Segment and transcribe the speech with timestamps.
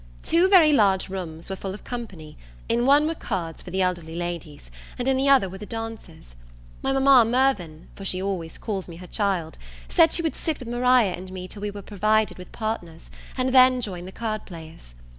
[0.23, 2.35] Two very large rooms were full of company;
[2.67, 6.35] in one were cards for the elderly ladies, and in the other were the dancers.
[6.81, 10.67] My mamma Mirvan, for she always calls me her child, said she would sit with
[10.67, 14.95] Maria and me till we were provided with partners, and then join the card players.